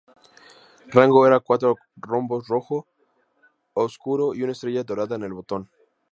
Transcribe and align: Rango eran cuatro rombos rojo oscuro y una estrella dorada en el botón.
Rango 0.87 1.27
eran 1.27 1.41
cuatro 1.45 1.75
rombos 1.95 2.47
rojo 2.47 2.87
oscuro 3.73 4.33
y 4.33 4.41
una 4.41 4.53
estrella 4.53 4.83
dorada 4.83 5.15
en 5.15 5.21
el 5.25 5.33
botón. 5.33 5.69